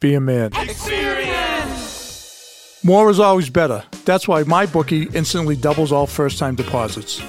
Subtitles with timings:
[0.00, 0.52] Be a man.
[2.84, 3.82] More is always better.
[4.04, 7.22] That's why MyBookie instantly doubles all first time deposits.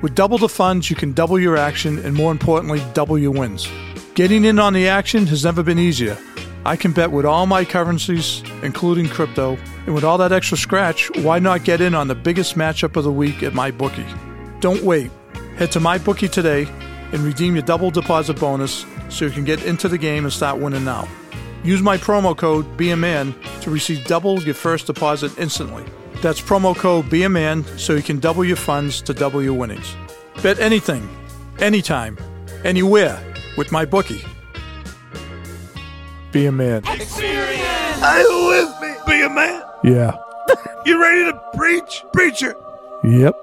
[0.00, 3.68] With double the funds, you can double your action and, more importantly, double your wins.
[4.14, 6.16] Getting in on the action has never been easier.
[6.64, 11.10] I can bet with all my currencies, including crypto, and with all that extra scratch,
[11.18, 14.60] why not get in on the biggest matchup of the week at MyBookie?
[14.60, 15.10] Don't wait.
[15.56, 16.68] Head to MyBookie today
[17.12, 20.58] and redeem your double deposit bonus so you can get into the game and start
[20.58, 21.08] winning now.
[21.64, 25.84] Use my promo code BEAMAN to receive double your first deposit instantly.
[26.20, 29.94] That's promo code BEAMAN so you can double your funds to double your winnings.
[30.42, 31.08] Bet anything,
[31.60, 32.18] anytime,
[32.64, 33.22] anywhere
[33.56, 34.26] with MyBookie.
[36.32, 36.84] Be a man.
[36.86, 36.96] Are
[38.20, 38.94] you with me?
[39.06, 39.62] Be a man.
[39.84, 40.16] Yeah.
[40.84, 42.02] You ready to preach?
[42.12, 42.56] Preacher,
[43.04, 43.36] Yep.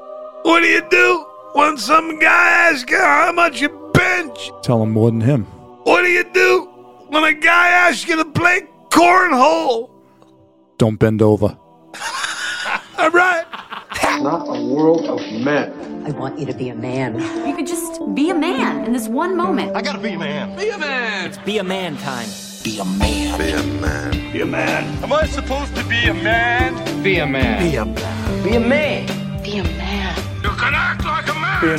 [0.43, 4.51] what do you do when some guy asks you how much you bench?
[4.61, 5.45] Tell him more than him.
[5.85, 6.69] What do you do
[7.09, 9.89] when a guy asks you to play cornhole?
[10.77, 11.57] Don't bend over.
[12.97, 13.45] All right.
[14.21, 15.73] not a world of men.
[16.05, 17.19] I want you to be a man.
[17.47, 19.75] You could just be a man in this one moment.
[19.75, 20.55] I gotta be a man.
[20.57, 21.37] Be a man.
[21.45, 22.27] Be a man time.
[22.63, 23.37] Be a man.
[23.37, 24.31] Be a man.
[24.31, 25.03] Be a man.
[25.03, 27.03] Am I supposed to be a man?
[27.03, 27.69] Be a man.
[27.69, 28.43] Be a man.
[28.43, 29.07] Be a man.
[29.43, 30.15] Be a man.
[30.43, 31.61] You can act like a man.
[31.61, 31.77] Be a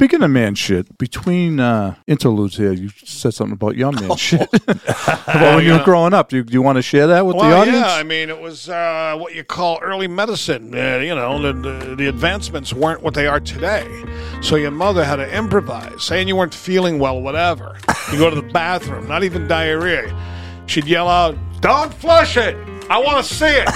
[0.02, 4.50] Speaking of man shit, between uh, interludes here, you said something about your man shit.
[4.68, 6.30] about when you were growing up.
[6.30, 7.78] Do you, do you want to share that with the audience?
[7.78, 10.74] yeah, I mean, it was uh, what you call early medicine.
[10.74, 13.86] Uh, you know, the, the, the advancements weren't what they are today.
[14.42, 17.78] So your mother had to improvise, saying you weren't feeling well, whatever.
[18.12, 20.12] You go to the bathroom, not even diarrhea.
[20.66, 22.56] She'd yell out, Don't flush it!
[22.90, 23.70] I want to see it!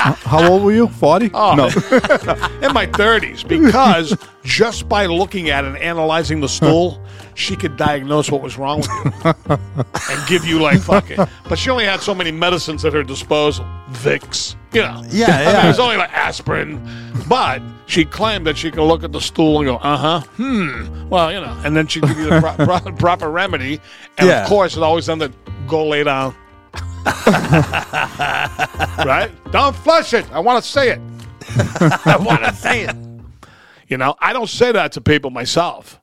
[0.00, 0.88] How old were you?
[0.88, 1.30] 40?
[1.34, 1.66] Oh, no.
[2.66, 7.02] in my 30s because just by looking at it and analyzing the stool,
[7.34, 8.88] she could diagnose what was wrong with
[9.24, 9.46] you
[10.10, 11.18] and give you like fucking.
[11.48, 13.64] But she only had so many medicines at her disposal.
[13.90, 15.02] Vicks, you know.
[15.08, 15.64] Yeah, I mean, yeah.
[15.64, 16.80] it was only like aspirin.
[17.28, 21.08] But she claimed that she could look at the stool and go, uh huh, hmm.
[21.08, 21.60] Well, you know.
[21.64, 23.80] And then she'd give you the pro- pro- proper remedy.
[24.18, 24.42] And Yeah.
[24.42, 25.34] of course, it always ended,
[25.66, 26.34] go lay down.
[29.04, 29.30] right?
[29.50, 30.30] Don't flush it.
[30.32, 31.00] I want to say it.
[32.06, 32.96] I want to say it.
[33.88, 36.00] You know, I don't say that to people myself.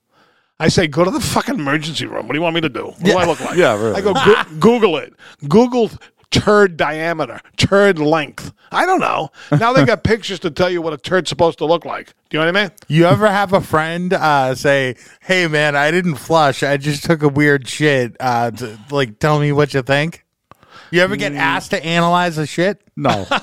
[0.59, 2.27] I say, go to the fucking emergency room.
[2.27, 2.85] What do you want me to do?
[2.87, 3.57] What do I look like?
[3.57, 3.95] Yeah, really.
[3.95, 5.13] I go, "Goo- Google it.
[5.47, 5.91] Google
[6.31, 8.51] turd diameter, turd length.
[8.71, 9.29] I don't know.
[9.51, 12.07] Now they got pictures to tell you what a turd's supposed to look like.
[12.29, 12.71] Do you know what I mean?
[12.89, 16.63] You ever have a friend uh, say, "Hey, man, I didn't flush.
[16.63, 20.25] I just took a weird shit." Uh, to, like, tell me what you think.
[20.91, 22.81] You ever get asked to analyze a shit?
[22.95, 23.25] no.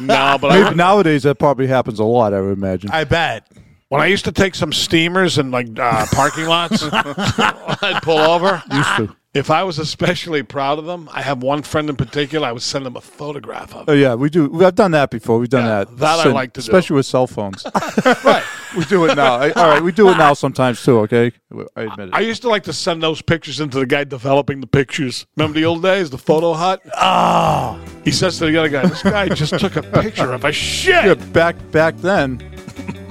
[0.00, 2.90] No, but I, Maybe nowadays that probably happens a lot, I would imagine.
[2.92, 3.50] I bet.
[3.88, 8.62] when I used to take some steamers in like uh, parking lots, I'd pull over.
[8.72, 9.16] Used to.
[9.34, 12.46] If I was especially proud of them, I have one friend in particular.
[12.46, 13.88] I would send them a photograph of.
[13.88, 14.64] Oh, yeah, we do.
[14.64, 15.40] I've done that before.
[15.40, 15.96] We've done Yeah, that.
[15.98, 16.64] that I like to do.
[16.64, 17.64] Especially with cell phones.
[18.24, 18.44] right.
[18.76, 19.34] we do it now.
[19.34, 21.32] I- all right, we do it now sometimes too, okay?
[21.74, 22.14] I admit it.
[22.14, 25.26] I used to like to send those pictures into the guy developing the pictures.
[25.36, 26.80] Remember the old days, the photo hut?
[26.96, 27.84] Oh.
[28.04, 31.04] He says to the other guy, "This guy just took a picture of a shit."
[31.04, 32.38] yeah, back back then,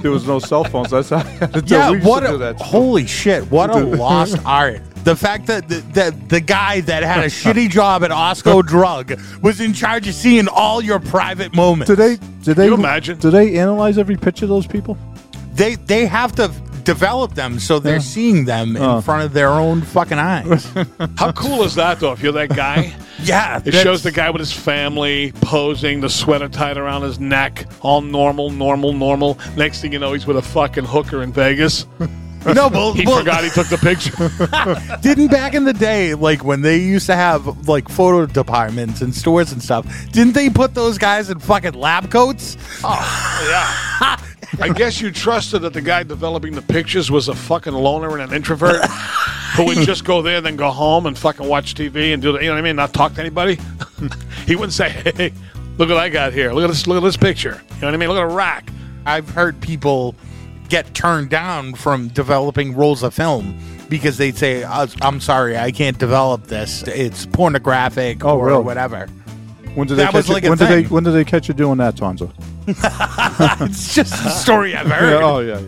[0.00, 0.90] there was no cell phones.
[0.90, 1.74] That's how I had to do.
[1.74, 2.56] Yeah, we used what to do a that.
[2.60, 3.50] holy shit!
[3.50, 4.80] What a lost art.
[5.04, 9.20] The fact that the, the the guy that had a shitty job at Osco Drug
[9.42, 11.88] was in charge of seeing all your private moments.
[11.90, 12.16] Did they?
[12.42, 12.66] Do they?
[12.66, 13.18] you imagine?
[13.18, 14.96] Did they analyze every picture of those people?
[15.54, 16.48] They they have to
[16.84, 19.00] develop them so they're seeing them in Oh.
[19.00, 20.70] front of their own fucking eyes.
[21.16, 22.12] How cool is that, though?
[22.12, 22.92] If you're that guy
[23.22, 27.18] Yeah, It that's- shows the guy with his family posing, the sweater tied around his
[27.18, 29.38] neck, all normal, normal, normal.
[29.56, 31.86] Next thing you know, he's with a fucking hooker in Vegas.
[32.46, 34.98] No, well, He well, forgot he took the picture.
[35.02, 39.14] didn't back in the day, like when they used to have like photo departments and
[39.14, 42.56] stores and stuff, didn't they put those guys in fucking lab coats?
[42.82, 44.20] Oh yeah.
[44.60, 48.30] I guess you trusted that the guy developing the pictures was a fucking loner and
[48.30, 48.84] an introvert
[49.56, 52.32] who would just go there, and then go home and fucking watch TV and do
[52.32, 53.58] the, you know what I mean, not talk to anybody.
[54.46, 55.32] he wouldn't say, "Hey,
[55.78, 56.52] look what I got here.
[56.52, 56.86] Look at this.
[56.86, 58.08] Look at this picture." You know what I mean?
[58.08, 58.70] Look at a rack.
[59.06, 60.14] I've heard people
[60.68, 63.58] get turned down from developing rolls of film
[63.88, 66.82] because they'd say, "Uh, "I'm sorry, I can't develop this.
[66.84, 68.64] It's pornographic Oh, or really?
[68.64, 69.06] whatever."
[69.74, 71.24] When did they That catch was you, like a when did they when did they
[71.24, 72.30] catch you doing that, Tonzo?
[73.68, 75.20] It's just a story I've heard.
[75.20, 75.60] Yeah, oh yeah,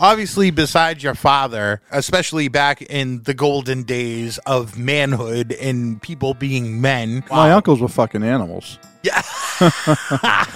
[0.00, 6.80] obviously, besides your father, especially back in the golden days of manhood and people being
[6.80, 8.78] men, My uncles were fucking animals.
[9.02, 9.20] Yeah.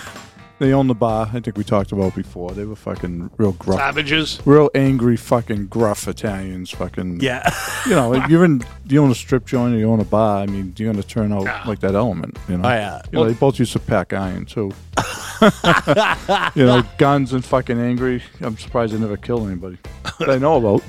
[0.63, 1.29] They own the bar.
[1.35, 2.53] I think we talked about before.
[2.53, 4.39] They were fucking real gruff, Savages.
[4.45, 6.71] real angry, fucking gruff Italians.
[6.71, 7.53] Fucking yeah.
[7.87, 10.39] You know, if you're in, you own a strip joint or you own a bar.
[10.39, 11.65] I mean, you're gonna turn out Yeah.
[11.67, 12.39] like that element.
[12.49, 12.69] You know.
[12.69, 13.03] Oh, yeah.
[13.11, 14.71] You know, they both used to pack iron too.
[16.55, 18.23] you know, guns and fucking angry.
[18.41, 19.79] I'm surprised they never killed anybody
[20.21, 20.85] that I know about.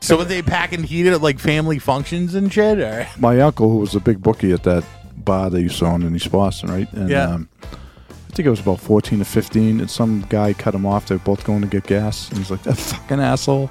[0.00, 2.78] So were they packing heat at like family functions and shit?
[2.78, 4.84] Or my uncle, who was a big bookie at that
[5.24, 6.92] bar they used to own in East Boston, right?
[6.92, 7.30] And, Yeah.
[7.30, 11.04] Um, I think it was about 14 to 15, and some guy cut him off.
[11.06, 12.30] They were both going to get gas.
[12.30, 13.70] And he's like, that fucking asshole.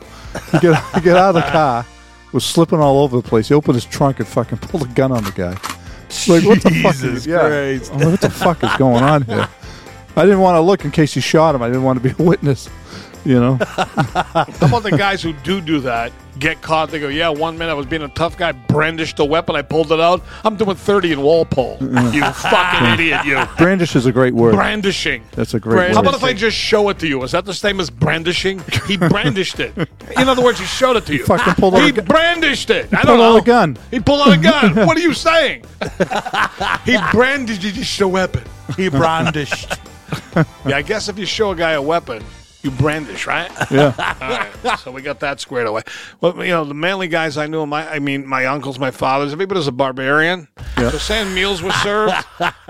[0.51, 1.83] He get, get out of the car,
[2.31, 3.48] was slipping all over the place.
[3.48, 5.53] He opened his trunk and fucking pulled a gun on the guy.
[6.27, 6.94] Like, what the fuck?
[6.94, 7.42] Jesus Is, yeah.
[7.42, 9.48] Like, what the fuck is going on here?
[10.15, 11.63] I didn't want to look in case he shot him.
[11.63, 12.69] I didn't want to be a witness,
[13.25, 13.56] you know?
[13.65, 16.12] How about the guys who do do that?
[16.39, 16.89] Get caught.
[16.89, 17.29] They go, yeah.
[17.29, 19.56] One minute I was being a tough guy, brandished a weapon.
[19.56, 20.23] I pulled it out.
[20.44, 21.77] I'm doing 30 in Walpole.
[21.81, 23.44] you fucking idiot, you.
[23.57, 24.56] Brandish is a great word.
[24.56, 25.23] Brandishing.
[25.33, 25.94] That's a great How word.
[25.95, 27.21] How about if I just show it to you?
[27.23, 28.62] Is that the same as brandishing?
[28.88, 29.77] He brandished it.
[30.17, 31.25] In other words, he showed it to you.
[31.25, 32.85] fucking pulled out He a gu- brandished it.
[32.94, 33.35] I pulled don't know.
[33.35, 33.77] out a gun.
[33.91, 34.75] He pulled out a gun.
[34.88, 35.63] what are you saying?
[36.85, 38.44] he brandished a weapon.
[38.77, 39.74] he brandished.
[40.65, 42.24] Yeah, I guess if you show a guy a weapon,
[42.63, 43.52] you brandish, right?
[43.69, 43.94] Yeah.
[44.22, 45.81] All right, so we got that squared away.
[46.19, 49.34] Well, you know, the manly guys I knew, my I mean, my uncles, my fathers,
[49.34, 50.48] everybody's a barbarian.
[50.78, 52.13] So saying meals were served,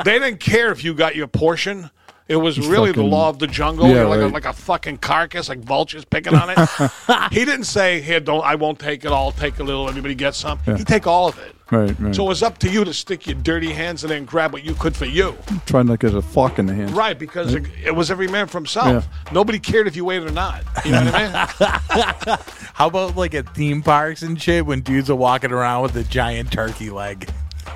[0.03, 1.89] they didn't care if you got your portion.
[2.27, 3.89] It was really the law of the jungle.
[3.89, 6.91] Yeah, like, a, like a fucking carcass, like vultures picking on it.
[7.33, 8.45] he didn't say, "Here, don't.
[8.45, 9.11] I won't take it.
[9.11, 9.89] I'll take a little.
[9.89, 11.53] Everybody gets some." He'd take all of it.
[11.71, 12.13] Right, right.
[12.13, 14.51] So it was up to you to stick your dirty hands in there and grab
[14.51, 15.37] what you could for you.
[15.65, 16.91] Trying to get a fork in the hand.
[16.91, 19.07] Right, because it, it was every man for himself.
[19.31, 20.63] Nobody cared if you ate it or not.
[20.83, 22.37] You know what I mean?
[22.73, 26.03] How about like at theme parks and shit when dudes are walking around with a
[26.03, 27.29] giant turkey leg?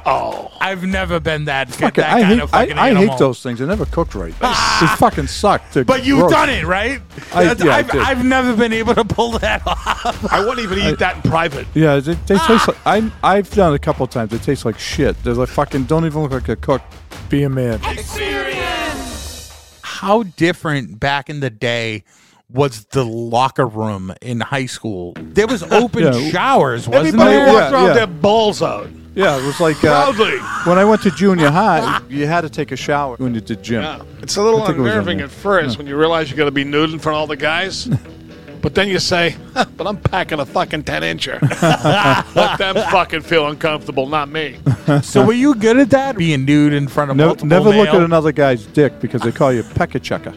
[0.07, 3.17] Oh, I've never been that, that Fucking- kind I hate, of I, fucking I hate
[3.17, 3.57] those things.
[3.57, 4.35] They're never cooked right.
[4.41, 4.77] Ah.
[4.79, 5.63] they fucking suck.
[5.71, 6.31] They're But you've gross.
[6.31, 7.01] done it, right?
[7.33, 8.01] I- That's- yeah, I I've, did.
[8.01, 10.31] I've never been able to pull that off.
[10.31, 11.65] I wouldn't even eat that in private.
[11.73, 12.47] Yeah, they, they ah.
[12.47, 13.11] taste like I.
[13.23, 14.29] I've done it a couple of times.
[14.31, 15.21] They taste like shit.
[15.23, 15.85] They're like fucking.
[15.85, 16.83] Don't even look like a cook.
[17.29, 17.79] Be a man.
[17.85, 19.79] Experience.
[19.81, 22.03] How different back in the day
[22.49, 25.13] was the locker room in high school?
[25.17, 26.29] There was open Yeah.
[26.29, 27.47] showers, wasn't Everybody there?
[27.47, 27.93] walked Yeah, around yeah.
[27.93, 28.87] their balls out.
[29.15, 30.37] Yeah, it was like uh, Proudly.
[30.69, 32.01] when I went to junior high.
[32.09, 33.81] You had to take a shower when you did gym.
[33.81, 34.03] Yeah.
[34.21, 35.27] It's a little I think it was on unnerving there.
[35.27, 37.37] at first when you realize you got to be nude in front of all the
[37.37, 37.85] guys.
[38.61, 41.41] but then you say, but I'm packing a fucking 10 incher.
[42.35, 44.57] Let them fucking feel uncomfortable, not me.
[45.01, 46.17] So were you good at that?
[46.17, 47.95] Being nude in front of Never, multiple never look male?
[47.95, 50.33] at another guy's dick because they call you pecker checker.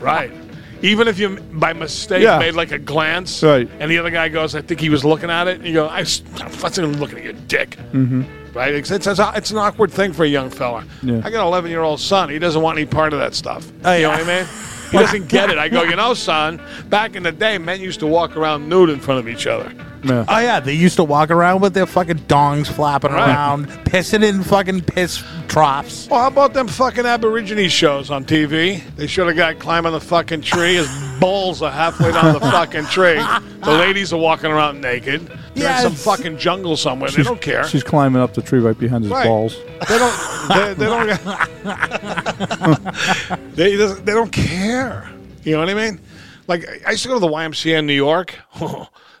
[0.00, 0.32] Right.
[0.82, 2.38] Even if you, by mistake, Yeah.
[2.38, 3.68] made like a glance, Right.
[3.80, 5.86] and the other guy goes, I think he was looking at it, and you go,
[5.86, 7.76] "I, am fucking looking at your dick.
[7.92, 8.22] Mm-hmm.
[8.54, 8.74] Right?
[8.74, 10.84] It's, it's, it's an awkward thing for a young fella.
[11.02, 11.20] Yeah.
[11.24, 12.28] I got an 11 year old son.
[12.30, 13.70] He doesn't want any part of that stuff.
[13.84, 14.46] Oh, You know what I mean?
[14.90, 15.58] He doesn't get it.
[15.58, 18.88] I go, you know, son, back in the day, men used to walk around nude
[18.90, 19.70] in front of each other.
[20.04, 20.24] Yeah.
[20.28, 23.28] Oh yeah, they used to walk around with their fucking dongs flapping Right.
[23.28, 26.08] around, pissing in fucking piss troughs.
[26.08, 28.82] Well, how about them fucking Aborigine shows on TV?
[28.96, 30.76] They showed a guy climbing the fucking tree.
[30.76, 30.88] His
[31.20, 33.16] balls are halfway down the fucking tree.
[33.16, 35.26] The ladies are walking around naked.
[35.54, 36.04] They're in some Yes.
[36.04, 37.10] fucking jungle somewhere.
[37.10, 37.64] They don't care.
[37.66, 39.26] She's climbing up the tree right behind his Right.
[39.26, 39.56] balls.
[39.88, 40.14] They don't.
[40.48, 41.08] They, they don't.
[43.56, 45.10] they, they don't care.
[45.42, 46.00] You know what I mean?
[46.46, 48.34] Like I used to go to the YMCA in New York.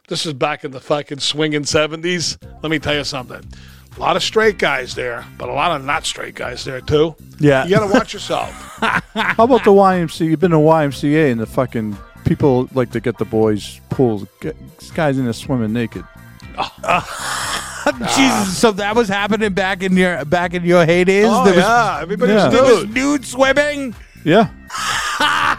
[0.08, 2.38] This is back in the fucking swinging seventies.
[2.62, 3.42] Let me tell you something.
[3.96, 7.16] A lot of straight guys there, but a lot of not straight guys there too.
[7.40, 7.64] Yeah.
[7.64, 8.50] You got to watch yourself.
[8.80, 10.26] How about the YMCA?
[10.30, 14.28] You've been to YMCA and the fucking people like to get the boys pulled.
[14.40, 16.04] Get, this guy's in there swimming naked.
[16.56, 17.24] Ah.
[18.16, 21.24] Jesus, so that was happening back in your back in your heydays.
[21.28, 21.98] Oh, there was, yeah.
[22.02, 22.48] Everybody's Yeah.
[22.48, 22.94] there was nude.
[22.94, 23.94] nude swimming.
[24.24, 24.50] Yeah.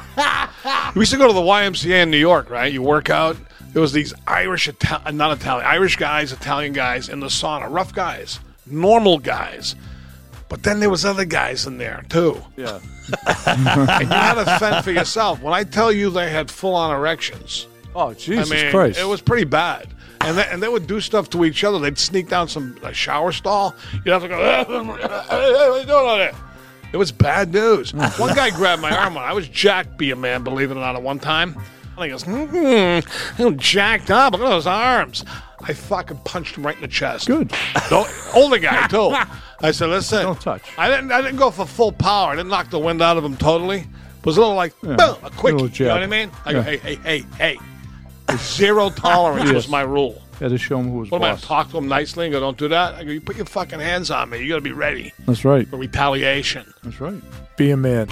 [0.96, 2.72] We used to go to the YMCA in New York, right?
[2.72, 3.38] You work out.
[3.74, 7.70] There was these Irish, Ital- uh, not Italian, Irish guys, Italian guys in the sauna,
[7.70, 9.76] rough guys, normal guys.
[10.48, 12.80] But then there was other guys in there too, Yeah.
[13.48, 15.42] and you had to fend for yourself.
[15.42, 19.00] When I tell you they had full-on erections, Oh Jesus I mean, Christ!
[19.00, 19.88] it was pretty bad.
[20.22, 21.80] And they, and they would do stuff to each other.
[21.80, 23.74] They'd sneak down some a shower stall.
[24.04, 24.38] You'd have to go.
[24.68, 26.34] Hey, what are you doing on there?
[26.92, 27.94] It was bad news.
[28.18, 29.18] one guy grabbed my arm.
[29.18, 31.56] I was jacked, be a man, believe it or not, at one time.
[32.01, 34.34] And he goes, hmm, I'm jacked up.
[34.34, 35.25] Look at those arms.
[35.62, 37.27] I fucking punched him right in the chest.
[37.27, 37.51] Good.
[37.91, 39.13] No, older guy too.
[39.62, 40.62] I said, listen, Don't touch.
[40.77, 41.12] I didn't.
[41.12, 42.32] I didn't go for full power.
[42.32, 43.79] I didn't knock the wind out of him totally.
[43.79, 45.79] It was a little like Yeah, boom, a quick.
[45.79, 46.32] You know what I mean?
[46.46, 47.58] I go, hey, hey, hey, hey.
[48.38, 50.22] Zero tolerance was my rule.
[50.39, 51.41] Had to show him who was What am I boss.
[51.46, 52.96] gonna talk to him nicely and go, don't do that?
[52.96, 54.41] I go, you put your fucking hands on me.
[54.41, 55.68] You gotta be ready That's right.
[55.68, 56.74] for retaliation.
[56.84, 57.22] That's right.
[57.58, 58.08] Be a man.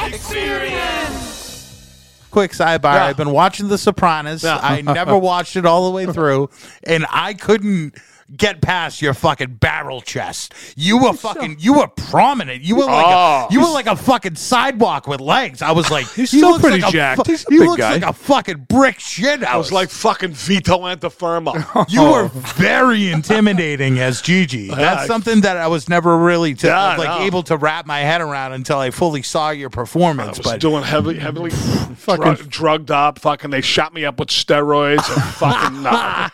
[2.31, 3.05] Quick sidebar: Yeah.
[3.05, 4.43] I've been watching The Sopranos.
[4.43, 4.60] Yeah.
[4.62, 6.50] I never watched it all the way through,
[6.84, 7.96] and I couldn't
[8.36, 10.53] get past your fucking barrel chest.
[10.75, 12.62] You were fucking, you were prominent.
[12.63, 13.48] You were like, Oh.
[13.50, 15.62] a, you were like a fucking sidewalk with legs.
[15.62, 17.25] I was like, He's he still looks pretty like a jacked.
[17.25, 17.93] fu- He's a he big looks guy.
[17.93, 19.65] like a fucking brick shit I house.
[19.65, 21.86] was like fucking Vito Antuofermo.
[21.89, 24.67] You were very intimidating as Gigi.
[24.75, 27.25] That's I- something that I was never really to, Yeah, I like know.
[27.25, 30.38] able to wrap my head around until I fully saw your I performance.
[30.38, 31.51] was But doing heavily, heavily
[31.96, 33.19] Fucking- drug, drugged up.
[33.19, 35.81] Fucking, they shot me up with steroids and fucking.
[35.84, 36.29] nah.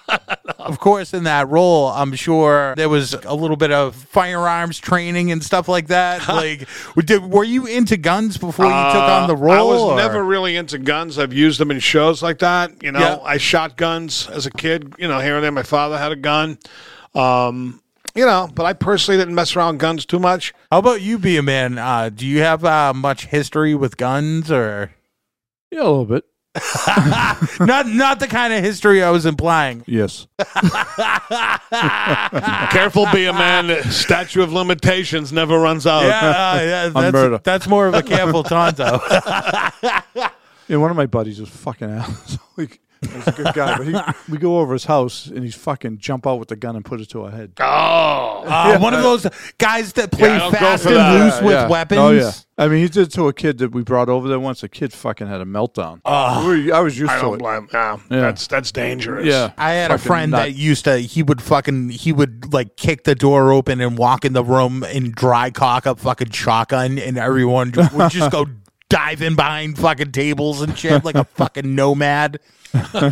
[0.60, 5.32] of course, in that role, I'm sure there was a little bit of firearms training
[5.32, 6.28] and stuff like that.
[6.28, 6.68] like,
[7.06, 9.54] did, were you into guns before you took on the Uh, role?
[9.54, 11.18] I was or- never really into guns.
[11.20, 12.82] I've used them in shows like that.
[12.84, 13.20] You know, Yeah.
[13.24, 14.94] I shot guns as a kid.
[14.98, 15.52] You know, here and there.
[15.52, 16.58] My father had a gun.
[17.16, 17.82] Um,
[18.16, 20.54] you know, but I personally didn't mess around guns too much.
[20.72, 21.78] How about you, be a man?
[21.80, 24.94] Uh, do you have uh, much history with guns, or
[25.72, 26.26] Yeah, a little bit.
[27.60, 27.88] not?
[27.88, 29.84] Not the kind of history I was implying.
[29.88, 30.28] Yes.
[32.72, 33.68] Careful, be a man.
[33.68, 36.04] The Statue of limitations never runs out.
[36.04, 39.02] Yeah, uh, yeah that's, that's more of a careful Tonzo.
[40.70, 42.40] Yeah, one of my buddies was fucking asshole.
[42.56, 43.96] Like, He's a good guy, but he,
[44.32, 47.02] we go over his house and he's fucking jump out with the gun and put
[47.02, 47.54] it to our head.
[47.60, 49.26] Oh, Uh, one of those
[49.58, 51.24] guys that play Yeah, don't go fast for and that.
[51.24, 51.68] loose with Yeah.
[51.68, 52.00] weapons.
[52.00, 52.32] Oh yeah.
[52.56, 54.62] I mean, he did it to a kid that we brought over there once.
[54.62, 56.02] A kid fucking had a meltdown.
[56.06, 57.40] Oh, I was used I to don't it.
[57.40, 57.68] blame.
[57.74, 58.20] Yeah, Yeah.
[58.22, 59.26] that's that's dangerous.
[59.26, 60.42] Yeah, I had a Fucking friend nut.
[60.44, 60.98] that used to.
[61.00, 61.90] He would fucking.
[61.90, 65.88] He would like kick the door open and walk in the room and dry cock
[65.88, 68.46] up fucking shotgun, and everyone would just go
[68.90, 72.40] diving behind fucking tables and shit like a fucking nomad.
[72.74, 73.12] People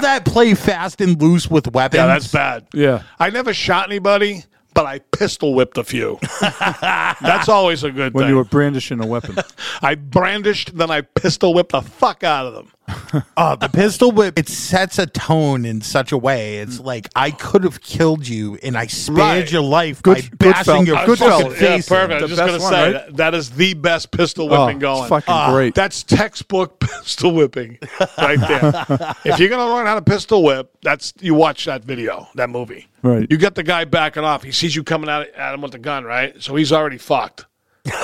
[0.00, 1.98] that play fast and loose with weapons.
[1.98, 2.66] yeah, that's bad.
[2.72, 3.02] Yeah.
[3.18, 6.18] I never shot anybody, but I pistol whipped a few.
[6.40, 8.30] that's always a good When thing.
[8.30, 9.36] you were brandishing a weapon.
[9.82, 12.72] I brandished, then I pistol whipped the fuck out of them.
[13.36, 14.38] Oh, the pistol whip.
[14.38, 16.58] It sets a tone in such a way.
[16.58, 19.52] It's like I could have killed you, and I spared Right.
[19.52, 20.84] your life Good- by good bashing fella.
[20.84, 21.52] your good good fucking fella.
[21.52, 21.90] Yeah, face.
[21.90, 21.96] in.
[21.96, 22.12] perfect.
[22.12, 22.92] I The was just best gonna one, say right?
[23.06, 25.00] that, that is the best pistol Oh, whipping going.
[25.02, 25.74] it's fucking Ah, great.
[25.74, 27.78] That's textbook pistol whipping
[28.18, 29.14] right there.
[29.24, 32.88] if you're gonna learn how to pistol whip, that's you watch that video, that movie.
[33.02, 33.26] Right.
[33.30, 34.42] You get the guy backing off.
[34.44, 36.40] He sees you coming at, at him with the gun, right?
[36.42, 37.46] So he's already fucked.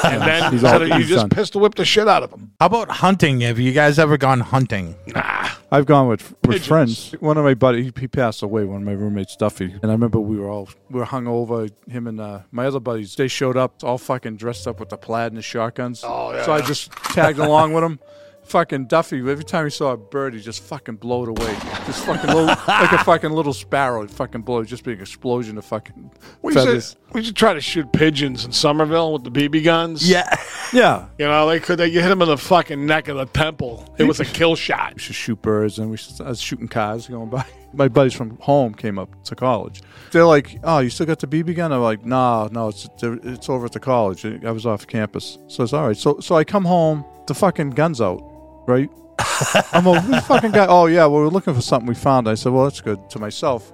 [0.02, 1.28] And then He's all- that you he's just done.
[1.30, 2.50] pistol whip the shit out of him.
[2.58, 3.42] How about hunting?
[3.42, 4.96] Have you guys ever gone hunting?
[5.06, 5.50] Nah.
[5.70, 6.66] I've gone with with Pigeons.
[6.66, 7.12] friends.
[7.20, 8.64] One of my buddies, he, he passed away.
[8.64, 11.68] One of my roommates, Duffy, and I remember we were all we were hung over.
[11.88, 14.96] Him and uh, my other buddies, they showed up all fucking dressed up with the
[14.96, 16.02] plaid and the shotguns.
[16.04, 16.44] Oh, yeah.
[16.44, 18.00] So I just tagged along with them.
[18.48, 21.54] Fucking Duffy, every time he saw a bird, he just fucking blow it away.
[21.86, 24.00] Just fucking little, like a fucking little sparrow.
[24.00, 26.94] He'd fucking blow, it, just be an explosion of fucking We used, feathers.
[26.94, 30.08] to, we used to try to shoot pigeons in Somerville with the BB guns.
[30.08, 30.34] Yeah.
[30.72, 33.24] Yeah, You know, they could they, you hit them in the fucking neck of the
[33.26, 33.94] temple.
[33.98, 34.94] It was a kill shot.
[34.94, 37.44] we should shoot birds, and we should, I was shooting cars going by.
[37.74, 39.82] My buddies from home came up to college.
[40.10, 43.48] They're like, "Oh, you still got the BB gun?" I'm like, "No, no, it's it's
[43.50, 44.24] over at the college.
[44.24, 45.96] I was off campus." So it's all right.
[45.96, 48.22] So so I come home, the fucking gun's out,
[48.68, 48.90] right?
[49.72, 50.66] I'm a "Who's the fucking guy.
[50.68, 52.28] Oh yeah, well we're looking for something we found.
[52.28, 53.72] I said, "Well, that's good." To myself,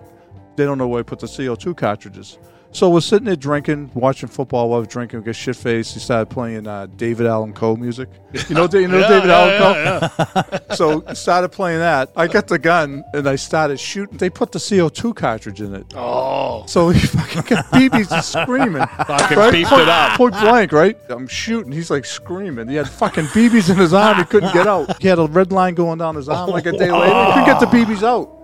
[0.56, 2.38] they don't know where I put the CO2 cartridges.
[2.74, 5.20] So we're sitting there drinking, watching football while drinking.
[5.20, 5.94] We get shit faced.
[5.94, 8.08] He started playing uh, David Allan Coe music.
[8.48, 10.58] You know, you know David Allan Coe.
[10.74, 12.10] so he started playing that.
[12.16, 14.18] I got the gun and I started shooting.
[14.18, 15.86] They put the CO2 cartridge in it.
[15.94, 18.84] Oh, So he fucking got BBs just screaming.
[19.06, 20.16] Fucking beefed it up.
[20.16, 20.98] Point blank, right?
[21.10, 21.70] I'm shooting.
[21.70, 22.66] He's like screaming.
[22.66, 24.18] He had fucking BBs in his arm.
[24.18, 25.00] He couldn't get out.
[25.00, 27.06] He had a red line going down his arm like a day later.
[27.06, 28.43] He couldn't get the BBs out.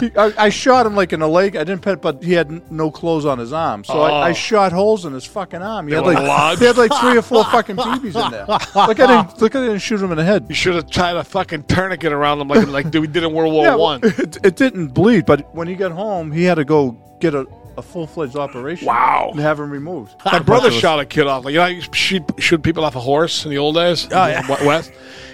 [0.00, 1.56] He, I, I shot him like in the leg.
[1.56, 3.84] I didn't pet, but he had n- no clothes on his arm.
[3.84, 4.34] So I, I oh.
[4.34, 5.88] shot holes in his fucking arm.
[5.88, 6.60] He had like lodged?
[6.60, 8.46] he had like three or four fucking BBs in there.
[8.46, 9.54] Like I didn't look.
[9.54, 10.46] I didn't shoot him in the head.
[10.48, 13.52] you should have tied a fucking tourniquet around him like like we did in World
[13.52, 14.00] War Yeah, well, One.
[14.02, 17.46] it, it didn't bleed, but when he got home, he had to go get a,
[17.76, 18.86] a full fledged operation.
[18.86, 19.30] Wow.
[19.32, 20.14] And have him removed.
[20.24, 21.44] My brother shot a kid off.
[21.44, 24.06] Like you know, how you shoot, shoot people off a horse in the old days.
[24.10, 24.64] Oh yeah.
[24.64, 24.92] West.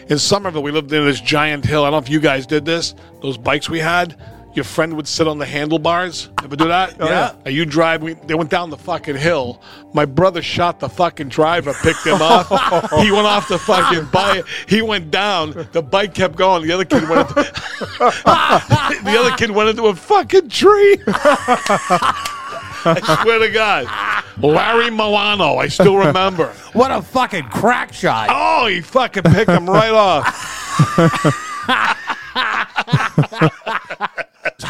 [0.09, 1.83] In Somerville, we lived in this giant hill.
[1.83, 2.94] I don't know if you guys did this.
[3.23, 4.16] Those bikes we had.
[4.54, 6.28] Your friend would sit on the handlebars.
[6.44, 6.96] Ever do that?
[7.00, 7.34] Oh, yeah.
[7.44, 8.02] And you drive.
[8.02, 9.61] We, they went down the fucking hill.
[9.92, 12.46] My brother shot the fucking driver, picked him up.
[13.02, 14.44] he went off the fucking bike.
[14.68, 15.68] He went down.
[15.73, 16.62] The bike kept going.
[16.66, 17.28] The other kid went.
[17.30, 17.42] Into,
[19.04, 20.99] the other kid went into a fucking tree.
[22.87, 23.87] I swear to God,
[24.38, 25.56] Larry Milano.
[25.56, 26.49] I still remember.
[26.75, 28.28] What a fucking crack shot.
[28.30, 30.61] Oh, he fucking picked him right off.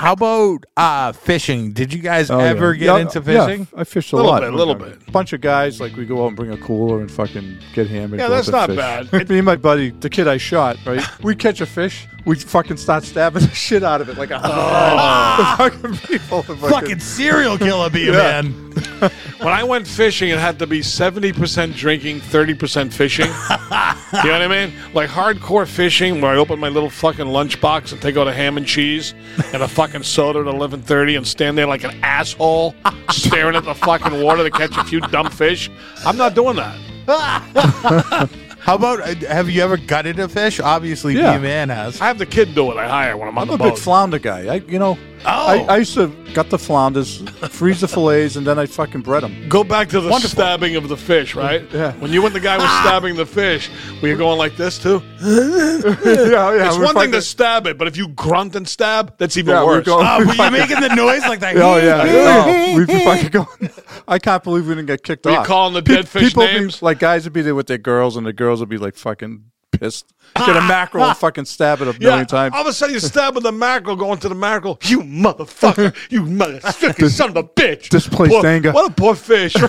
[0.04, 1.72] How about uh, fishing?
[1.72, 2.78] Did you guys Oh, ever yeah.
[2.78, 3.66] get Yeah, into yeah, fishing?
[3.74, 4.42] I fished a Little lot.
[4.42, 4.98] bit, little bit.
[5.08, 7.88] A Bunch of guys, like we go out and bring a cooler and fucking get
[7.88, 8.20] hammered.
[8.20, 8.76] Yeah, go out that's to not fish.
[9.10, 9.28] bad.
[9.30, 11.00] Me and my buddy, the kid I shot, right?
[11.22, 14.38] We catch a fish, we fucking start stabbing the shit out of it like a
[14.38, 14.54] hundred
[14.98, 15.54] oh.
[15.58, 18.42] fucking people, fucking, Fucking serial killer, be a Yeah.
[18.42, 18.60] man.
[19.38, 23.26] When I went fishing, it had to be 70% drinking, 30% fishing.
[23.26, 24.72] you know what I mean?
[24.94, 28.56] Like hardcore fishing, where I open my little fucking lunchbox and take out a ham
[28.56, 29.12] and cheese
[29.52, 32.74] and a fucking soda at 11.30 and stand there like an asshole
[33.10, 35.70] staring at the fucking water to catch a few dumb fish.
[36.06, 38.30] I'm not doing that.
[38.64, 40.58] How about uh, have you ever gutted a fish?
[40.58, 41.38] Obviously, Yeah.
[41.38, 42.00] man has.
[42.00, 42.78] I have the kid do it.
[42.78, 43.74] I hire when I'm on I'm the a boat.
[43.74, 44.54] big flounder guy.
[44.54, 44.96] I, you know.
[45.26, 45.46] Oh.
[45.66, 49.22] I, I used to gut the flounders, freeze the fillets, and then I fucking bread
[49.22, 49.48] them.
[49.48, 51.64] Go back to the stabbing of the fish, right?
[51.72, 51.92] Yeah.
[51.94, 52.82] When you and the guy was ah.
[52.84, 53.70] stabbing the fish,
[54.02, 55.02] were you going like this too?
[55.22, 56.66] yeah, yeah.
[56.66, 59.36] It's we're one thing fucking- to stab it, but if you grunt and stab, that's
[59.36, 59.86] even Yeah, we're worse.
[59.86, 61.54] going- Oh, were you making the noise like that?
[61.64, 63.70] Oh yeah, no, we'd be fucking going.
[64.06, 65.46] I can't believe we didn't get kicked Were you off.
[65.46, 66.80] calling the Pe- dead fish people names?
[66.80, 68.96] Be, like guys would be there with their girls, and the girls would be like
[68.96, 69.44] fucking
[69.78, 70.06] pissed.
[70.36, 72.54] Get a mackerel and fucking stab it a Yeah, million times.
[72.56, 74.78] all of a sudden you stab with the mackerel, going to the mackerel.
[74.82, 75.94] You motherfucker!
[76.10, 77.88] You motherfucking son of a bitch!
[77.88, 78.72] Displaced Poor- anger.
[78.72, 79.54] What a poor fish!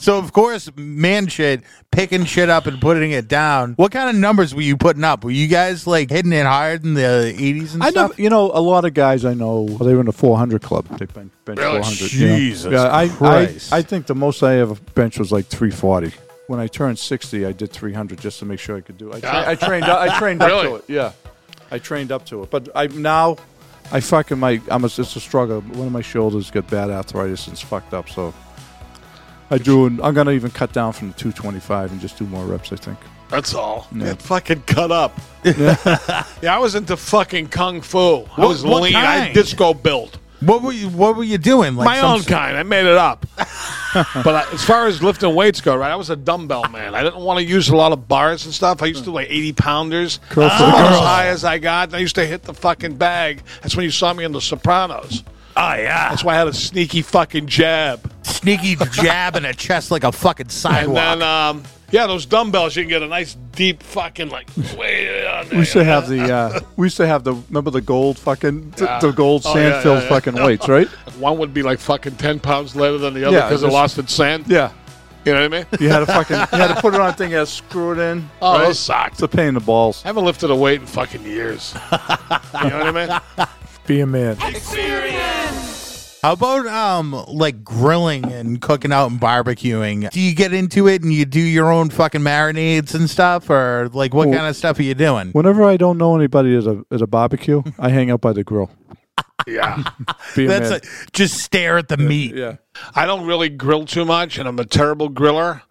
[0.00, 3.74] So of course, man shit, picking shit up and putting it down.
[3.74, 5.22] What kind of numbers were you putting up?
[5.24, 8.10] Were you guys like hitting it hard in the eighties and I stuff?
[8.12, 10.60] never, you know, a lot of guys I know, well, they were in the 400
[10.62, 10.86] club.
[10.98, 11.82] They bench, bench Really?
[11.82, 12.12] 400.
[12.12, 12.36] you know.
[12.36, 13.72] Jesus Yeah, I, I, Christ.
[13.72, 16.12] I think the most I ever bench was like 340.
[16.48, 19.16] When I turned 60, I did 300 just to make sure I could do it.
[19.16, 20.84] I, tra- I trained, up- I trained up to it.
[20.88, 21.12] Yeah,
[21.70, 22.50] I trained up to it.
[22.50, 23.36] But I now,
[23.92, 25.60] I fucking my, I'm a, it's a struggle.
[25.60, 28.08] One of my shoulders got bad arthritis and it's fucked up.
[28.10, 28.34] So
[29.50, 32.44] I do, and I'm gonna even cut down from the 225 and just do more
[32.44, 32.72] reps.
[32.72, 32.98] I think.
[33.28, 33.86] That's all.
[33.94, 34.06] Yeah.
[34.06, 35.18] Get fucking cut up.
[35.44, 36.24] yeah,
[36.54, 37.98] I was into fucking kung fu.
[37.98, 38.02] I
[38.40, 38.94] What- was lean.
[38.96, 39.24] I kind?
[39.26, 40.18] had disco built.
[40.44, 41.76] What were you What were you doing?
[41.76, 42.56] Like My some own s- kind.
[42.56, 43.26] I made it up.
[43.94, 46.94] but I, as far as lifting weights go, right, I was a dumbbell man.
[46.94, 48.82] I didn't want to use a lot of bars and stuff.
[48.82, 50.20] I used to do like 80 pounders.
[50.30, 50.92] Curl for the About girls.
[50.94, 51.94] As high as I got.
[51.94, 53.42] I used to hit the fucking bag.
[53.62, 55.22] That's when you saw me in The Sopranos.
[55.54, 58.10] Oh yeah, That's why I had a sneaky fucking jab.
[58.22, 60.94] sneaky jab in a chest like a fucking And sidewalk.
[60.94, 65.44] then, um, yeah, those dumbbells, you can get a nice deep fucking, like, way on
[65.48, 65.52] there.
[65.52, 68.72] We used to have the, uh, we used to have the, remember the gold fucking,
[68.72, 68.98] th- Yeah.
[68.98, 70.08] the gold Oh, sand yeah, filled yeah, yeah.
[70.08, 70.88] fucking weights, right?
[71.18, 73.72] One would be like fucking 10 pounds lighter than the other Yeah, because it just-
[73.74, 74.46] lost its sand.
[74.48, 74.72] Yeah.
[75.24, 75.66] You know what I mean?
[75.78, 77.52] You had to fucking, you had to put it on a thing, you had to
[77.52, 78.28] screw it in.
[78.40, 78.64] Oh, right?
[78.66, 79.12] those sucked.
[79.12, 80.02] It's a pain in the balls.
[80.04, 81.74] I haven't lifted a weight in fucking years.
[81.92, 83.06] you know what I
[83.38, 83.46] mean?
[83.86, 84.36] Be a man.
[86.22, 90.08] How about um like grilling and cooking out and barbecuing?
[90.10, 93.90] Do you get into it and you do your own fucking marinades and stuff, or
[93.92, 95.30] like what Well- kind of stuff are you doing?
[95.32, 98.44] Whenever I don't know anybody at a, at a barbecue, I hang out by the
[98.44, 98.70] grill.
[99.44, 99.82] Yeah.
[100.36, 100.70] Be a That's man.
[100.70, 102.36] like, just stare at the meat.
[102.36, 102.58] yeah.
[102.94, 105.62] I don't really grill too much, and I'm a terrible griller.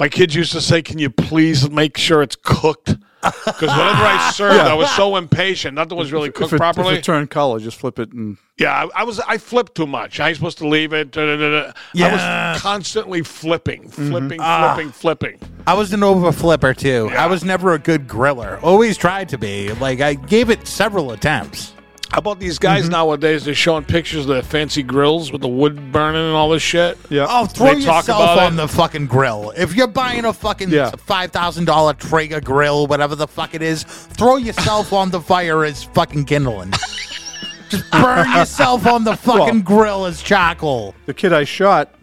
[0.00, 4.30] My kids used to say, "Can you please make sure it's cooked?" Because whenever I
[4.34, 5.74] served, I was so impatient.
[5.74, 6.94] Nothing was really cooked if it, properly.
[6.94, 9.20] If it turned color, just flip it and yeah, I, I was.
[9.20, 10.18] I flipped too much.
[10.18, 11.12] I was supposed to leave it.
[11.12, 12.04] da, da, da, da.
[12.06, 14.74] I was constantly flipping, flipping, Ah.
[14.74, 15.38] flipping, flipping.
[15.66, 17.08] I was an over flipper too.
[17.16, 18.60] I was never a good griller.
[18.62, 19.72] Always tried to be.
[19.74, 21.72] Like I gave it several attempts.
[22.10, 22.92] How about these guys Mm-hmm.
[22.92, 23.44] nowadays?
[23.44, 26.96] They're showing pictures of their fancy grills with the wood burning and all this shit.
[27.10, 27.26] Yeah.
[27.28, 28.56] Oh, throw They talk yourself about on it.
[28.56, 29.52] the fucking grill.
[29.56, 30.90] If you're buying a fucking Yeah.
[31.06, 35.64] five thousand dollar Traeger grill, whatever the fuck it is, throw yourself on the fire
[35.64, 36.72] as fucking kindling.
[37.68, 40.94] Just burn yourself on the fucking grill as charcoal.
[41.04, 41.94] The kid I shot.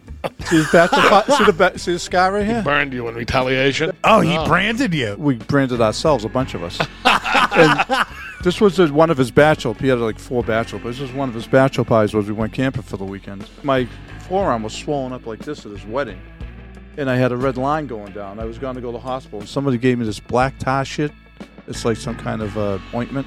[0.44, 2.56] See his bachelor fi- see the ba- see the scar right here?
[2.58, 3.92] He burned you in retaliation.
[4.04, 5.14] Oh, he branded you.
[5.18, 6.78] We branded ourselves, a bunch of us.
[7.04, 8.06] and
[8.46, 9.74] this was a, one of his bachelor.
[9.74, 10.78] He had like four bachelor.
[10.78, 12.14] But this was one of his bachelor pies.
[12.14, 13.50] Was we went camping for the weekend.
[13.64, 13.88] My
[14.20, 16.20] forearm was swollen up like this at his wedding,
[16.96, 18.38] and I had a red line going down.
[18.38, 20.84] I was going to go to the hospital, and somebody gave me this black tar
[20.84, 21.10] shit.
[21.66, 23.26] It's like some kind of uh, ointment,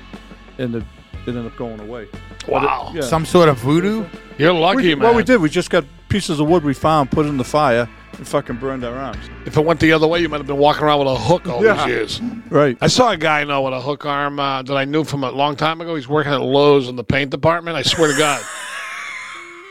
[0.57, 0.83] and it,
[1.25, 2.07] it ended up going away.
[2.47, 2.93] Wow.
[2.95, 3.01] Yeah.
[3.01, 4.05] Some sort of voodoo.
[4.37, 4.99] You're lucky, we, man.
[5.03, 5.41] Well, we did.
[5.41, 8.57] We just got pieces of wood we found, put it in the fire, and fucking
[8.57, 9.17] burned our arms.
[9.47, 11.47] If it went the other way, you might have been walking around with a hook
[11.47, 11.77] all Yeah.
[11.85, 12.21] these years.
[12.49, 12.77] Right.
[12.81, 15.23] I saw a guy I know with a hook arm uh, that I knew from
[15.23, 15.95] a long time ago.
[15.95, 17.75] He's working at Lowe's in the paint department.
[17.77, 18.43] I swear to God.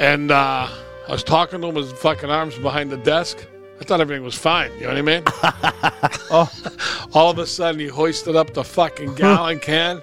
[0.00, 0.68] And uh,
[1.08, 1.74] I was talking to him.
[1.74, 3.44] His fucking arms behind the desk.
[3.80, 4.70] I thought everything was fine.
[4.74, 5.22] You know what I mean?
[6.30, 6.48] Oh.
[7.14, 9.96] All of a sudden, he hoisted up the fucking gallon can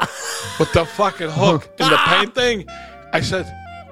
[0.59, 2.65] with the fucking hook in the paint thing.
[3.13, 3.45] I said,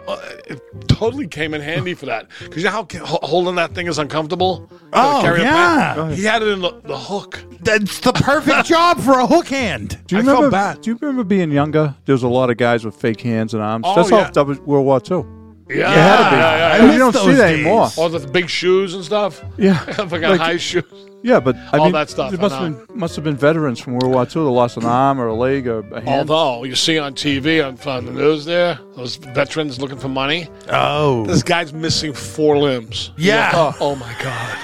[0.08, 2.28] Uh, it totally came in handy for that.
[2.42, 4.70] Because you know how holding that thing is uncomfortable?
[4.92, 6.12] Oh, yeah.
[6.12, 7.42] He had it in the, the hook.
[7.62, 10.00] That's the perfect job for a hook hand.
[10.08, 10.52] Do you I felt remember?
[10.52, 10.82] bad.
[10.82, 11.96] Do you remember being younger?
[12.06, 13.86] There was a lot of guys with fake hands and arms.
[13.88, 14.18] Oh, That's yeah.
[14.28, 15.24] all w- World War II.
[15.70, 15.76] Yeah.
[15.76, 16.32] It had.
[16.32, 16.94] Yeah, yeah, And yeah.
[16.94, 17.60] you don't see those that days.
[17.66, 17.90] anymore.
[17.98, 19.42] All the big shoes and stuff.
[19.58, 20.84] Yeah, fucking Like- high shoes.
[21.24, 23.80] Yeah, but I all mean, that stuff, It must have been must have been veterans
[23.80, 26.30] from World War II that lost an arm or a leg or a hand.
[26.30, 30.50] Although you see on TV on, on the news there, those veterans looking for money.
[30.70, 31.26] Oh.
[31.26, 33.12] This guy's missing four limbs.
[33.18, 33.52] Yeah.
[33.54, 34.58] Oh, oh my god.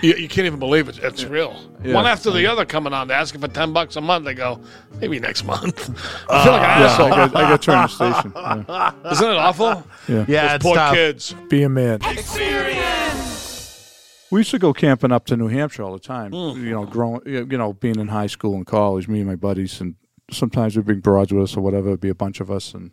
[0.00, 0.98] You, you can't even believe it.
[1.02, 1.56] It's real.
[1.82, 1.94] Yeah.
[1.94, 3.08] One after the other coming on.
[3.08, 4.26] They're asking for ten bucks a month.
[4.26, 4.60] They go,
[5.00, 5.90] maybe next month.
[6.30, 7.06] I feel like an yeah, asshole.
[7.12, 8.32] I got, I got turned the station.
[8.36, 9.10] Yeah.
[9.10, 9.84] Isn't it awful?
[10.06, 10.24] yeah.
[10.28, 10.94] Yeah, Those it's poor tough.
[10.94, 11.34] kids.
[11.48, 11.98] Be a man.
[14.30, 16.32] We used to go camping up to New Hampshire all the time.
[16.32, 16.64] Hmm.
[16.64, 19.80] You know, growing, you know, being in high school and college, me and my buddies,
[19.80, 19.94] and
[20.30, 21.88] sometimes we'd bring broads with us or whatever.
[21.88, 22.90] It'd be a bunch of us, and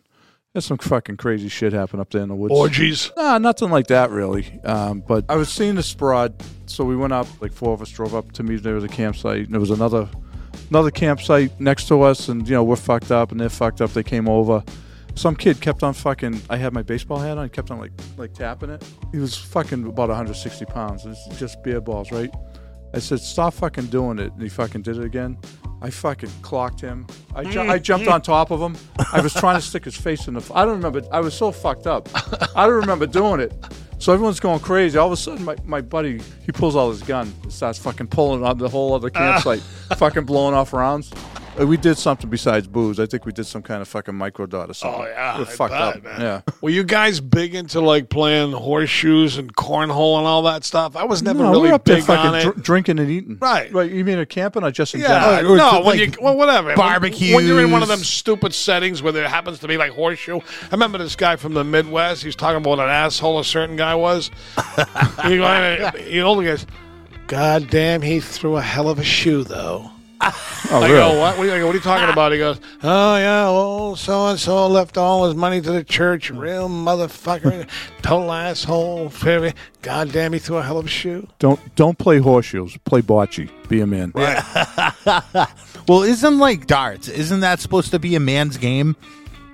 [0.52, 2.54] there's some fucking crazy shit happen up there in the woods.
[2.54, 3.10] Orgies.
[3.16, 4.60] Nah, nothing like that really.
[4.64, 7.26] Um, but I was seeing this broad, so we went up.
[7.42, 8.62] Like four of us drove up to meet.
[8.62, 9.44] There was a campsite.
[9.44, 10.08] And there was another,
[10.70, 13.92] another campsite next to us, and you know we're fucked up, and they're fucked up.
[13.92, 14.64] They came over.
[15.16, 16.42] Some kid kept on fucking.
[16.50, 17.48] I had my baseball hat on.
[17.48, 18.84] Kept on like like tapping it.
[19.12, 21.04] He was fucking about 160 pounds.
[21.06, 22.30] It's just beer balls, right?
[22.94, 24.32] I said, stop fucking doing it.
[24.32, 25.38] And he fucking did it again.
[25.82, 27.06] I fucking clocked him.
[27.34, 28.76] I, ju- I jumped on top of him.
[29.12, 30.40] I was trying to stick his face in the.
[30.40, 31.02] F- I don't remember.
[31.12, 32.08] I was so fucked up.
[32.56, 33.52] I don't remember doing it.
[33.98, 34.98] So everyone's going crazy.
[34.98, 38.44] All of a sudden, my, my buddy, he pulls out his gun starts fucking pulling
[38.44, 39.60] on the whole other campsite,
[39.96, 41.10] fucking blowing off rounds.
[41.58, 43.00] Uh, We did something besides booze.
[43.00, 45.00] I think we did some kind of fucking micro dot or something.
[45.00, 46.02] Oh yeah, We're I fucked bet, up.
[46.04, 46.20] man.
[46.20, 46.40] Yeah.
[46.60, 50.96] Were you guys big into like playing horseshoes and cornhole and all that stuff?
[50.96, 52.42] I was never no, really there big fucking on it.
[52.42, 53.38] dr- drinking and eating.
[53.40, 53.72] Right.
[53.72, 53.90] Right.
[53.90, 55.56] You mean a camping or just in Yeah, general?
[55.56, 57.34] no, when you well, whatever When- barbecues.
[57.34, 60.40] When, you're in one of them stupid settings where there happens to be like horseshoe.
[60.40, 62.22] I remember this guy from the Midwest.
[62.22, 64.30] He's talking about an asshole a certain guy was.
[65.24, 65.36] he,
[66.02, 66.66] he only goes,
[67.26, 69.90] "God damn, he threw a hell of a shoe, though."
[70.68, 70.98] Oh, I really?
[70.98, 71.38] go, what?
[71.38, 72.32] What are, you, what are you talking about?
[72.32, 76.32] He goes, oh, yeah, well, so and so left all his money to the church.
[76.32, 76.40] Mm.
[76.40, 77.68] Real motherfucker.
[78.02, 79.12] Total asshole.
[79.82, 81.28] God damn, he threw a hell of a shoe.
[81.38, 82.76] Don't don't play horseshoes.
[82.78, 83.48] Play bocce.
[83.68, 84.12] Be a man.
[85.86, 87.08] Well, isn't like darts?
[87.08, 88.96] Isn't that supposed to be a man's game?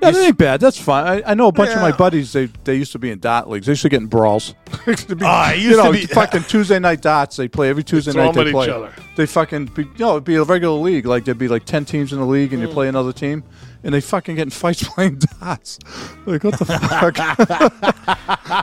[0.02, 0.60] Yeah, that ain't bad.
[0.60, 1.06] That's fine.
[1.24, 2.32] I, I know a bunch of my buddies.
[2.32, 3.66] They they used to be in dot leagues.
[3.66, 4.54] They used to get in brawls.
[4.84, 7.36] To be, Oh, I you used to know, be- fucking Tuesday night dots.
[7.36, 8.34] They play every Tuesday night.
[8.34, 8.64] They play.
[8.64, 8.92] each other.
[9.14, 11.06] They fucking be, you know it'd be a regular league.
[11.06, 12.68] Like there'd be like ten teams in the league, and Hmm.
[12.68, 13.44] you play another team,
[13.84, 15.78] and they fucking get in fights playing dots.
[16.26, 17.16] Like what the fuck?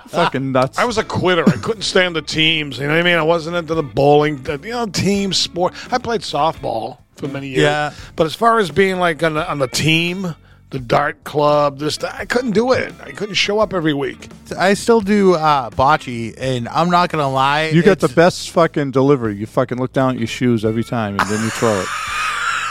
[0.10, 0.78] fucking nuts.
[0.78, 1.48] I was a quitter.
[1.48, 2.78] I couldn't stand the teams.
[2.80, 3.18] You know what I mean?
[3.18, 5.74] I wasn't into the bowling, the, you know, team sport.
[5.94, 7.62] I played softball for many years.
[7.64, 7.94] Yeah.
[8.16, 10.36] But as far as being like on the, on the team,
[10.70, 12.94] the dart club, this, that, I couldn't do it.
[13.04, 14.30] I couldn't show up every week.
[14.58, 17.70] I still do uh, bocce, and I'm not gonna lie.
[17.70, 19.36] you got the best fucking delivery.
[19.36, 21.88] You fucking look down at your shoes every time, and then you throw it.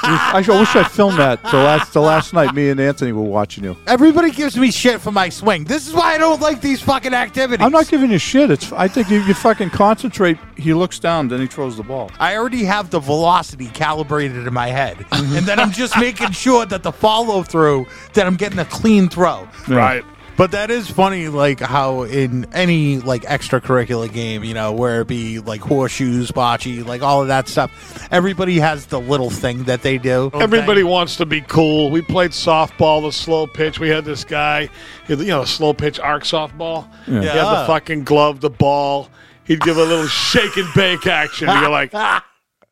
[0.08, 2.54] I wish I filmed that the last the last night.
[2.54, 3.76] Me and Anthony were watching you.
[3.86, 5.64] Everybody gives me shit for my swing.
[5.64, 7.64] This is why I don't like these fucking activities.
[7.64, 8.50] I'm not giving you shit.
[8.50, 8.72] It's.
[8.72, 10.38] I think you, you fucking concentrate.
[10.56, 12.10] He looks down, then he throws the ball.
[12.18, 16.66] I already have the velocity calibrated in my head, and then I'm just making sure
[16.66, 19.48] that the follow through that I'm getting a clean throw.
[19.68, 20.04] Right.
[20.38, 25.08] But that is funny, like how in any like extracurricular game, you know, where it
[25.08, 29.82] be like horseshoes, bocce, like all of that stuff, everybody has the little thing that
[29.82, 30.30] they do.
[30.32, 31.90] Everybody wants to be cool.
[31.90, 33.80] We played softball, the slow pitch.
[33.80, 34.68] We had this guy,
[35.08, 36.88] you know, slow pitch arc softball.
[37.06, 39.08] He had the fucking glove, the ball.
[39.42, 41.48] He'd give a little shake and bake action.
[41.48, 41.92] You're like,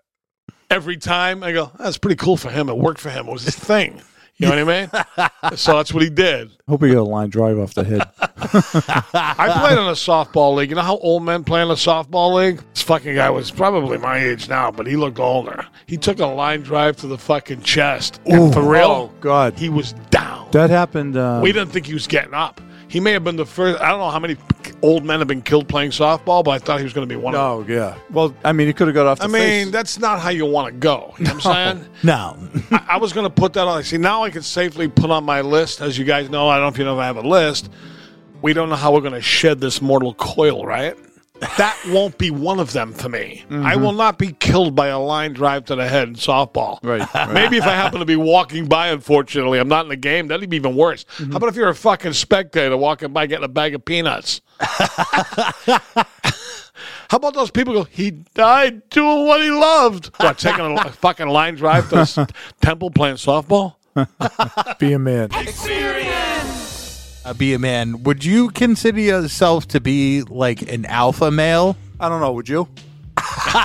[0.71, 1.43] every time.
[1.43, 2.69] I go, that's pretty cool for him.
[2.69, 3.27] It worked for him.
[3.27, 4.03] It was his thing.
[4.39, 4.75] You know what
[5.19, 5.57] I mean?
[5.57, 6.51] so that's what he did.
[6.69, 8.03] Hope he got a line drive off the head.
[9.15, 10.71] I played in a softball league.
[10.71, 12.63] You know how old men play in a softball league?
[12.75, 15.67] This fucking guy was probably my age now, but he looked older.
[15.87, 18.21] He took a line drive to the fucking chest.
[18.27, 19.55] And for real, Oh, God.
[19.59, 20.49] he was down.
[20.53, 21.17] That happened.
[21.17, 22.61] Uh, we didn't think he was getting up.
[22.89, 23.81] He may have been the first.
[23.81, 24.37] I don't know how many
[24.83, 27.21] old men have been killed playing softball, but I thought he was going to be
[27.21, 27.75] one of them.
[27.75, 27.97] Oh, yeah.
[28.11, 29.65] Well, I mean, he could have got off the I face.
[29.65, 31.15] mean, that's not how you want to go.
[31.19, 31.89] You know what I'm saying?
[32.05, 32.37] No.
[32.71, 33.83] I, I was going to put that on.
[33.83, 35.81] See, now I can safely put on my list.
[35.81, 37.71] As you guys know, I don't know if you know if I have a list.
[38.43, 40.97] We don't know how we're going to shed this mortal coil, right?
[41.41, 43.45] That won't be one of them for me.
[43.49, 43.83] I mm-hmm.
[43.83, 46.79] will not be killed by a line drive to the head in softball.
[46.83, 47.31] Right, right.
[47.33, 50.49] Maybe if I happen to be walking by, unfortunately, I'm not in the game, that'd
[50.49, 51.05] be even worse.
[51.05, 51.33] Mm-hmm.
[51.33, 54.41] How about if you're a fucking spectator walking by getting a bag of peanuts?
[57.09, 60.07] How about those people go, he died doing what he loved?
[60.17, 62.19] What, taking a, a fucking line drive to s-
[62.61, 63.77] Temple playing softball?
[64.79, 65.31] be a man.
[67.27, 68.05] Uh, be a man.
[68.05, 71.77] Would you consider yourself to be like an alpha male?
[71.99, 72.31] I don't know.
[72.33, 72.69] Would you?
[73.19, 73.57] Fuck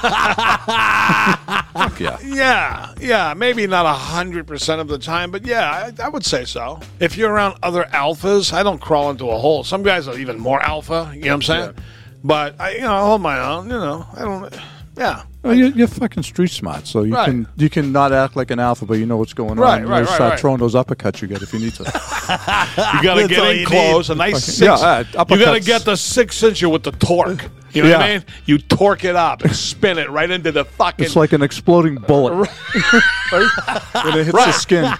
[1.99, 2.17] yeah.
[2.23, 6.25] Yeah, yeah, maybe not a hundred percent of the time, but yeah, I, I would
[6.25, 6.79] say so.
[6.99, 9.63] If you're around other alphas, I don't crawl into a hole.
[9.63, 11.11] Some guys are even more alpha.
[11.13, 11.75] You know what I'm saying?
[12.23, 13.65] But I, you know, I hold my own.
[13.65, 14.59] You know, I don't.
[14.97, 17.25] Yeah, Well, you're, you're fucking street smart, so you Right.
[17.25, 19.81] can you can not act like an alpha, but you know what's going Right, on.
[19.83, 20.39] You right, know, right, start right.
[20.39, 21.83] throwing those uppercuts you get if you need to.
[21.83, 24.09] you got to get in you close.
[24.09, 24.59] A nice six.
[24.59, 24.73] yeah,
[25.17, 27.49] uh, you got to get the six incher with the torque.
[27.71, 28.25] You know what I mean?
[28.45, 31.05] You torque it up and spin it right into the fucking.
[31.05, 32.33] it's like an exploding bullet.
[32.33, 32.49] right?
[33.31, 34.53] When it hits the Right.
[34.53, 34.93] skin.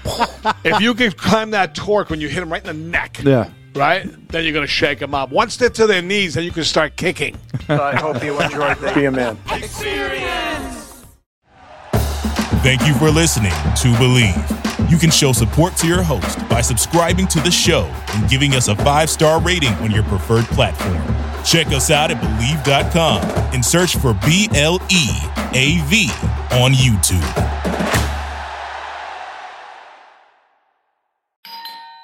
[0.64, 3.20] if you can climb that torque when you hit him right in the neck.
[3.24, 3.50] Yeah.
[3.74, 4.06] Right?
[4.30, 5.32] Then you're going to shake them up.
[5.32, 7.38] Once they're to their knees, then you can start kicking.
[7.70, 8.96] I hope you enjoyed that.
[8.96, 9.38] Be a man.
[12.64, 14.90] Thank you for listening to Bleav.
[14.92, 18.68] You can show support to your host by subscribing to the show and giving us
[18.68, 21.02] a five star rating on your preferred platform.
[21.44, 25.08] Check us out at Bleav.com and search for B L E
[25.54, 26.10] A V
[26.52, 28.01] on YouTube.